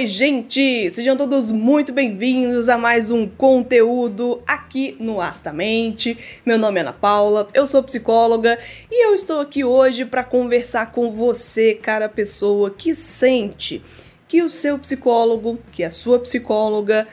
[0.00, 0.90] Oi, gente!
[0.90, 6.16] Sejam todos muito bem-vindos a mais um conteúdo aqui no Astamente.
[6.42, 8.58] Meu nome é Ana Paula, eu sou psicóloga
[8.90, 13.84] e eu estou aqui hoje para conversar com você, cara pessoa que sente
[14.26, 17.06] que o seu psicólogo, que a sua psicóloga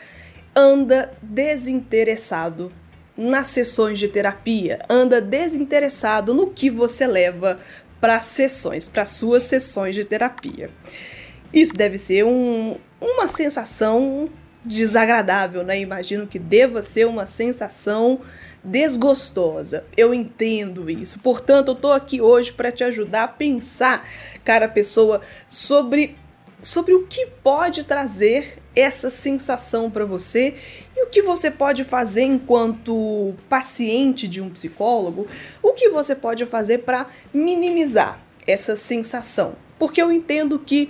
[0.55, 2.71] anda desinteressado
[3.17, 7.59] nas sessões de terapia, anda desinteressado no que você leva
[7.99, 10.69] para sessões, para suas sessões de terapia.
[11.53, 14.29] Isso deve ser um, uma sensação
[14.63, 15.79] desagradável, né?
[15.79, 18.21] Imagino que deva ser uma sensação
[18.63, 19.85] desgostosa.
[19.95, 21.19] Eu entendo isso.
[21.19, 24.05] Portanto, eu tô aqui hoje para te ajudar a pensar,
[24.43, 26.15] cara pessoa, sobre
[26.59, 30.55] sobre o que pode trazer essa sensação para você
[30.95, 35.27] e o que você pode fazer enquanto paciente de um psicólogo,
[35.61, 39.55] o que você pode fazer para minimizar essa sensação.
[39.77, 40.89] Porque eu entendo que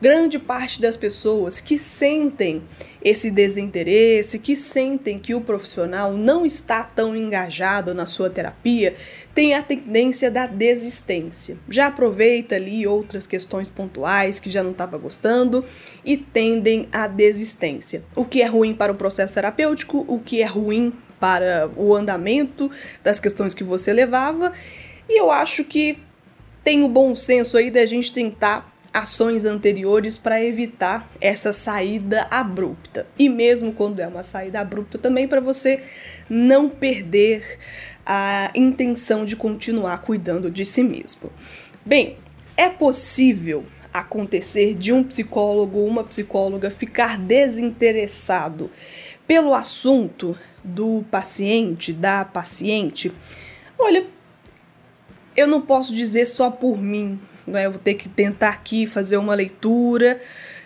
[0.00, 2.62] grande parte das pessoas que sentem
[3.02, 8.94] esse desinteresse, que sentem que o profissional não está tão engajado na sua terapia,
[9.34, 11.56] tem a tendência da desistência.
[11.68, 15.64] Já aproveita ali outras questões pontuais que já não estava gostando
[16.04, 18.04] e tendem à desistência.
[18.14, 22.70] O que é ruim para o processo terapêutico, o que é ruim para o andamento
[23.02, 24.52] das questões que você levava.
[25.08, 25.98] E eu acho que
[26.62, 33.06] tem o bom senso aí da gente tentar ações anteriores para evitar essa saída abrupta.
[33.18, 35.82] E mesmo quando é uma saída abrupta, também para você
[36.30, 37.58] não perder
[38.06, 41.30] a intenção de continuar cuidando de si mesmo.
[41.84, 42.16] Bem,
[42.56, 48.70] é possível acontecer de um psicólogo ou uma psicóloga ficar desinteressado
[49.26, 53.12] pelo assunto do paciente, da paciente?
[53.78, 54.06] Olha,
[55.36, 57.66] eu não posso dizer só por mim, né?
[57.66, 60.20] Eu vou ter que tentar aqui fazer uma leitura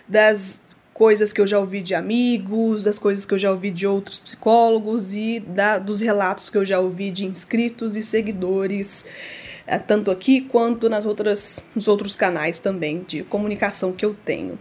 [0.07, 3.87] das coisas que eu já ouvi de amigos, das coisas que eu já ouvi de
[3.87, 9.05] outros psicólogos e da, dos relatos que eu já ouvi de inscritos e seguidores,
[9.65, 14.59] eh, tanto aqui quanto nas outras, nos outros canais também de comunicação que eu tenho.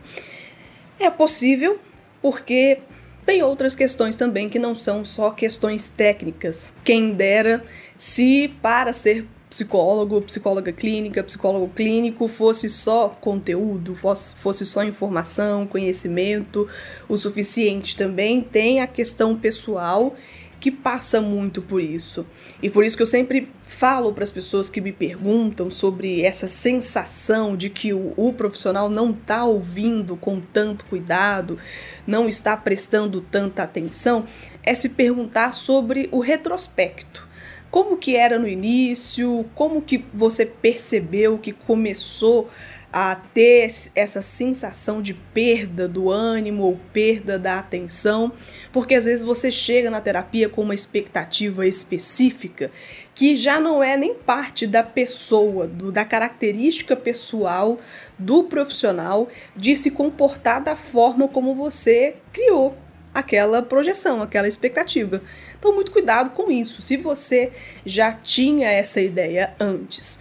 [0.99, 1.79] É possível
[2.23, 2.79] porque
[3.27, 6.73] tem outras questões também que não são só questões técnicas.
[6.85, 7.63] Quem dera
[7.97, 15.67] se para ser psicólogo, psicóloga clínica, psicólogo clínico fosse só conteúdo, fosse, fosse só informação,
[15.67, 16.69] conhecimento,
[17.09, 17.97] o suficiente.
[17.97, 20.15] Também tem a questão pessoal
[20.61, 22.25] que passa muito por isso.
[22.63, 26.47] E por isso que eu sempre falo para as pessoas que me perguntam sobre essa
[26.47, 31.59] sensação de que o, o profissional não está ouvindo com tanto cuidado,
[32.07, 34.27] não está prestando tanta atenção,
[34.63, 37.30] é se perguntar sobre o retrospecto
[37.71, 42.49] como que era no início, como que você percebeu que começou
[42.93, 48.33] a ter essa sensação de perda do ânimo ou perda da atenção,
[48.73, 52.71] porque às vezes você chega na terapia com uma expectativa específica
[53.15, 57.79] que já não é nem parte da pessoa, do, da característica pessoal
[58.19, 62.77] do profissional de se comportar da forma como você criou
[63.15, 65.23] aquela projeção, aquela expectativa.
[65.59, 66.81] Então, muito cuidado com isso.
[66.83, 67.53] Se você
[67.85, 70.21] já tinha essa ideia antes,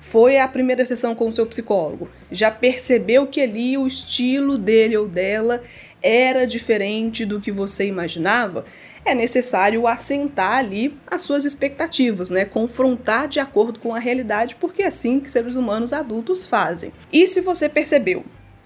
[0.00, 4.96] foi a primeira sessão com o seu psicólogo, já percebeu que ali o estilo dele
[4.96, 5.62] ou dela
[6.02, 8.64] era diferente do que você imaginava,
[9.04, 12.44] é necessário assentar ali as suas expectativas, né?
[12.44, 16.92] Confrontar de acordo com a realidade, porque é assim que seres humanos adultos fazem.
[17.12, 18.24] E se você percebeu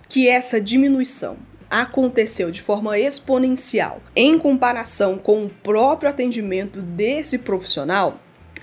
[0.09, 1.37] que essa diminuição
[1.83, 8.21] aconteceu de forma exponencial em comparação com o próprio atendimento desse profissional,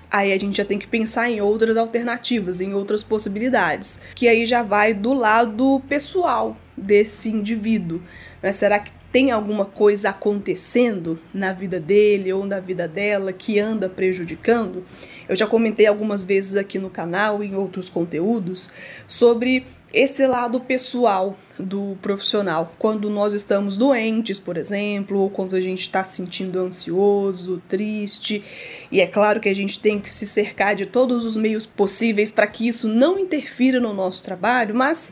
[0.10, 4.46] aí a gente já tem que pensar em outras alternativas, em outras possibilidades, que aí
[4.46, 8.02] já vai do lado pessoal desse indivíduo.
[8.42, 8.54] Né?
[8.54, 13.90] Será que tem alguma coisa acontecendo na vida dele ou na vida dela que anda
[13.90, 14.86] prejudicando?
[15.28, 18.70] Eu já comentei algumas vezes aqui no canal em outros conteúdos
[19.06, 22.74] sobre esse lado pessoal do profissional.
[22.80, 28.44] Quando nós estamos doentes, por exemplo, ou quando a gente está se sentindo ansioso, triste,
[28.92, 32.32] e é claro que a gente tem que se cercar de todos os meios possíveis
[32.32, 35.12] para que isso não interfira no nosso trabalho, mas,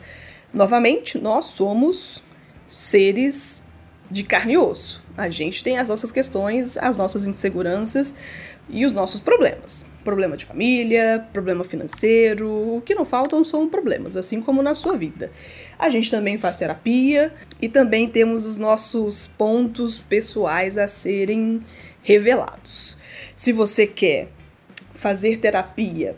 [0.52, 2.22] novamente, nós somos
[2.68, 3.62] seres
[4.10, 5.02] de carne e osso.
[5.20, 8.14] A gente tem as nossas questões, as nossas inseguranças
[8.70, 9.86] e os nossos problemas.
[10.02, 14.96] Problema de família, problema financeiro, o que não faltam são problemas, assim como na sua
[14.96, 15.30] vida.
[15.78, 21.60] A gente também faz terapia e também temos os nossos pontos pessoais a serem
[22.02, 22.96] revelados.
[23.36, 24.28] Se você quer
[24.94, 26.16] fazer terapia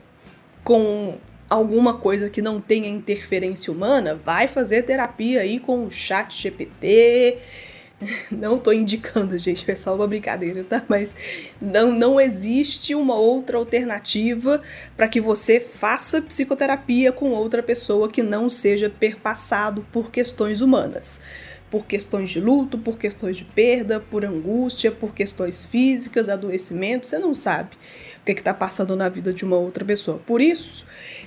[0.63, 1.19] com
[1.51, 7.37] alguma coisa que não tenha interferência humana, vai fazer terapia aí com o chat GPT.
[8.31, 10.83] Não tô indicando, gente, é só uma brincadeira, tá?
[10.89, 11.15] Mas
[11.61, 14.63] não, não existe uma outra alternativa
[14.97, 21.21] para que você faça psicoterapia com outra pessoa que não seja perpassado por questões humanas
[21.73, 27.19] por questões de luto, por questões de perda, por angústia, por questões físicas, adoecimento, você
[27.19, 27.71] não sabe
[28.21, 30.19] o que é está passando na vida de uma outra pessoa.
[30.19, 30.85] Por isso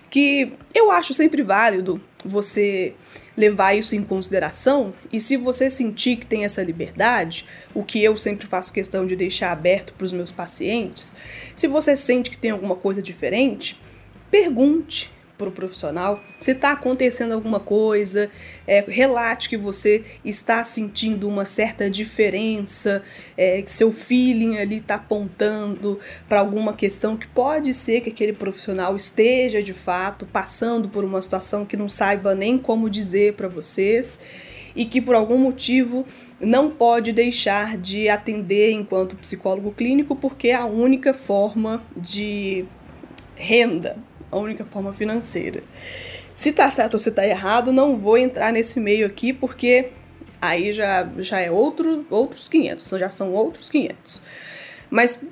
[0.07, 2.93] que eu acho sempre válido você
[3.35, 8.15] levar isso em consideração e se você sentir que tem essa liberdade, o que eu
[8.15, 11.15] sempre faço questão de deixar aberto para os meus pacientes,
[11.55, 13.81] se você sente que tem alguma coisa diferente,
[14.29, 16.23] pergunte, para o profissional.
[16.39, 18.29] Se está acontecendo alguma coisa,
[18.67, 23.03] é, relate que você está sentindo uma certa diferença,
[23.37, 28.33] é, que seu feeling ali está apontando para alguma questão que pode ser que aquele
[28.33, 33.47] profissional esteja de fato passando por uma situação que não saiba nem como dizer para
[33.47, 34.19] vocês
[34.75, 36.05] e que por algum motivo
[36.39, 42.65] não pode deixar de atender enquanto psicólogo clínico porque é a única forma de
[43.35, 43.97] renda
[44.37, 45.63] a única forma financeira.
[46.33, 49.89] Se tá certo ou se tá errado, não vou entrar nesse meio aqui porque
[50.41, 54.21] aí já, já é outro, outros 500, já são outros 500.
[54.89, 55.23] Mas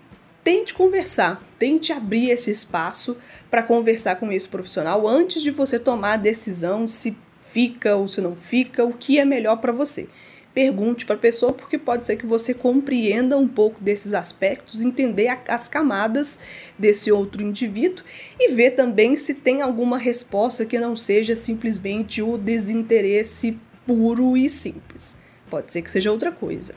[0.44, 3.18] tente conversar, tente abrir esse espaço
[3.50, 7.18] para conversar com esse profissional antes de você tomar a decisão se
[7.50, 10.08] fica ou se não fica, o que é melhor para você
[10.54, 15.28] pergunte para a pessoa, porque pode ser que você compreenda um pouco desses aspectos, entender
[15.28, 16.40] a, as camadas
[16.78, 18.06] desse outro indivíduo
[18.40, 24.50] e ver também se tem alguma resposta que não seja simplesmente o desinteresse puro e
[24.50, 25.20] simples.
[25.50, 26.76] Pode ser que seja outra coisa.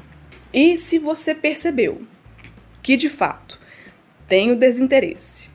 [0.52, 2.00] E se você percebeu
[2.82, 3.60] que de fato
[4.26, 5.50] tem o desinteresse,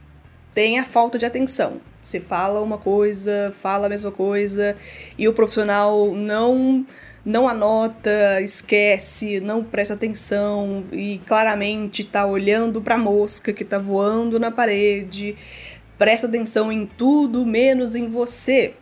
[0.53, 4.75] tem a falta de atenção, você fala uma coisa, fala a mesma coisa
[5.18, 6.85] e o profissional não
[7.23, 13.77] não anota, esquece, não presta atenção e claramente está olhando para a mosca que está
[13.77, 15.35] voando na parede,
[15.97, 18.73] presta atenção em tudo menos em você.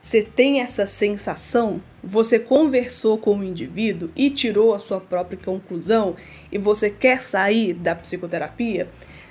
[0.00, 6.14] Você tem essa sensação, você conversou com o indivíduo e tirou a sua própria conclusão
[6.52, 8.88] e você quer sair da psicoterapia,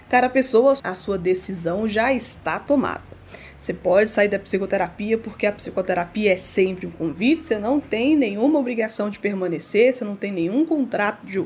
[0.09, 3.16] cara, pessoa, a sua decisão já está tomada.
[3.59, 8.15] Você pode sair da psicoterapia porque a psicoterapia é sempre um convite, você não tem
[8.15, 11.43] nenhuma obrigação de permanecer, você não tem nenhum contrato de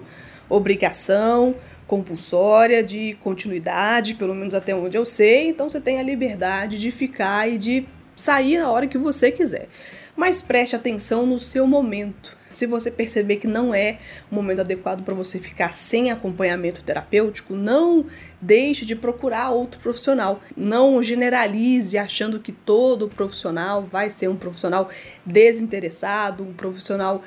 [0.50, 1.56] obrigação
[1.88, 6.92] compulsória, de continuidade, pelo menos até onde eu sei, então você tem a liberdade de
[6.92, 7.86] ficar e de
[8.16, 9.68] sair na hora que você quiser.
[10.16, 12.38] Mas preste atenção no seu momento.
[12.52, 13.98] Se você perceber que não é
[14.32, 18.06] o momento adequado para você ficar sem acompanhamento terapêutico, não
[18.42, 20.42] deixe de procurar outro profissional.
[20.56, 24.90] Não generalize achando que todo profissional vai ser um profissional
[25.26, 27.22] desinteressado, um profissional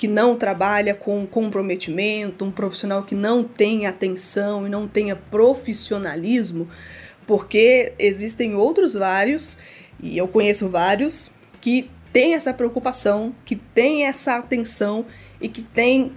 [0.00, 6.70] que não trabalha com comprometimento, um profissional que não tem atenção e não tenha profissionalismo,
[7.26, 9.58] porque existem outros vários,
[10.02, 11.30] e eu conheço vários,
[11.60, 15.06] que tem essa preocupação, que tem essa atenção
[15.40, 16.12] e que tem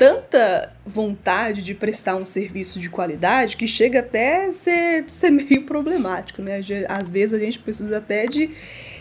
[0.00, 5.64] tanta vontade de prestar um serviço de qualidade que chega até a ser, ser meio
[5.66, 6.60] problemático, né?
[6.88, 8.50] Às vezes a gente precisa até de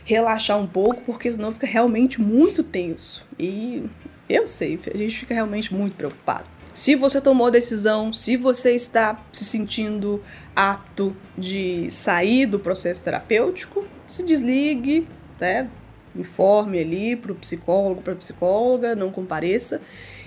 [0.03, 3.25] relaxar um pouco, porque senão fica realmente muito tenso.
[3.39, 3.85] E
[4.27, 6.45] eu sei, a gente fica realmente muito preocupado.
[6.73, 10.21] Se você tomou a decisão, se você está se sentindo
[10.55, 15.07] apto de sair do processo terapêutico, se desligue,
[15.39, 15.69] né?
[16.15, 19.81] Informe ali para o psicólogo, para a psicóloga, não compareça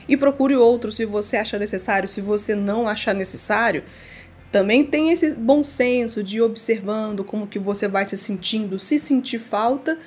[0.09, 2.09] e procure outro se você achar necessário.
[2.09, 3.85] Se você não achar necessário,
[4.51, 8.79] também tem esse bom senso de ir observando como que você vai se sentindo.
[8.79, 9.99] Se sentir falta,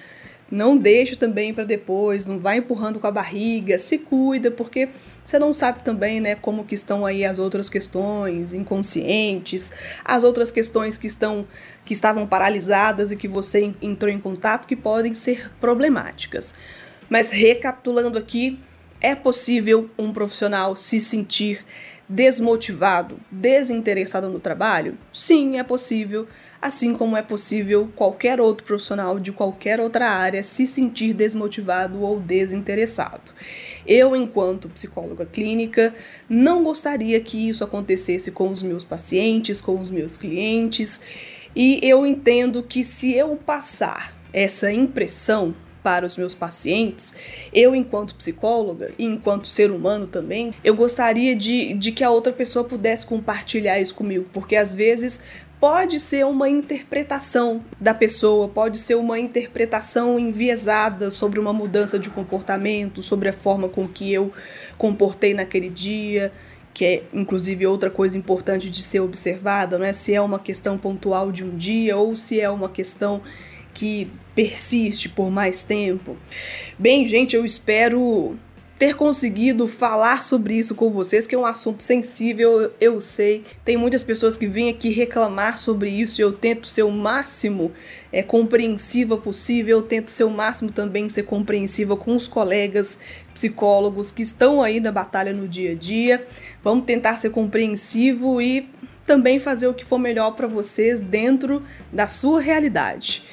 [0.50, 4.90] não deixe também para depois, não vai empurrando com a barriga, se cuida, porque
[5.26, 10.52] você não sabe também, né, como que estão aí as outras questões inconscientes, as outras
[10.52, 11.48] questões que estão
[11.84, 16.56] que estavam paralisadas e que você entrou em contato que podem ser problemáticas.
[17.10, 18.60] Mas recapitulando aqui,
[19.02, 21.64] é possível um profissional se sentir
[22.08, 24.98] desmotivado, desinteressado no trabalho?
[25.12, 26.28] Sim, é possível,
[26.62, 32.20] assim como é possível qualquer outro profissional de qualquer outra área se sentir desmotivado ou
[32.20, 33.32] desinteressado.
[33.88, 35.94] Eu, enquanto psicóloga clínica,
[36.30, 41.02] não gostaria que isso acontecesse com os meus pacientes, com os meus clientes,
[41.56, 47.14] e eu entendo que se eu passar essa impressão para os meus pacientes,
[47.54, 52.34] eu, enquanto psicóloga e enquanto ser humano também, eu gostaria de, de que a outra
[52.34, 55.22] pessoa pudesse compartilhar isso comigo, porque às vezes
[55.60, 62.10] pode ser uma interpretação da pessoa, pode ser uma interpretação enviesada sobre uma mudança de
[62.10, 64.34] comportamento, sobre a forma com que eu
[64.80, 66.32] comportei naquele dia,
[66.74, 69.94] que é inclusive outra coisa importante de ser observada, não é?
[69.94, 73.22] Se é uma questão pontual de um dia ou se é uma questão
[73.72, 76.18] que persiste por mais tempo.
[76.78, 78.38] Bem, gente, eu espero
[78.78, 83.44] ter conseguido falar sobre isso com vocês, que é um assunto sensível, eu sei.
[83.64, 87.72] Tem muitas pessoas que vêm aqui reclamar sobre isso e eu tento ser o máximo
[88.12, 93.00] é, compreensiva possível, eu tento ser o máximo também ser compreensiva com os colegas
[93.34, 96.28] psicólogos que estão aí na batalha no dia a dia.
[96.62, 98.70] Vamos tentar ser compreensivo e
[99.06, 101.64] também fazer o que for melhor para vocês dentro
[101.94, 103.24] da sua realidade.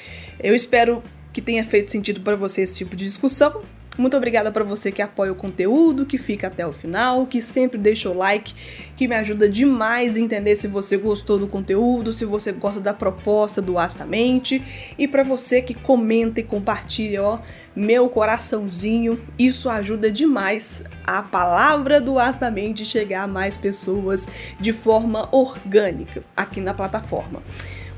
[0.41, 3.63] Eu espero que tenha feito sentido para você esse tipo de discussão.
[3.99, 7.77] Muito obrigada para você que apoia o conteúdo, que fica até o final, que sempre
[7.77, 8.55] deixa o like,
[8.97, 12.95] que me ajuda demais a entender se você gostou do conteúdo, se você gosta da
[12.95, 14.63] proposta do Astamente,
[14.99, 17.41] e para você que comenta e compartilha, ó,
[17.77, 24.27] meu coraçãozinho, isso ajuda demais a palavra do Astamente chegar a mais pessoas
[24.59, 27.43] de forma orgânica aqui na plataforma.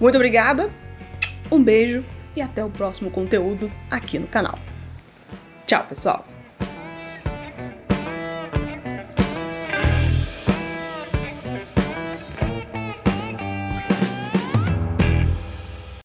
[0.01, 0.69] Muito obrigada,
[1.53, 2.05] um beijo
[2.37, 4.59] e até o próximo conteúdo aqui no canal.
[5.67, 6.34] Tchau, pessoal!